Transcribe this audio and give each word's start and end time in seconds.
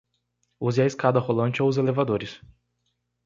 Use 0.67 0.79
a 0.81 0.85
escada 0.91 1.19
rolante 1.19 1.61
ou 1.61 1.69
os 1.69 1.77
elevadores 1.77 2.41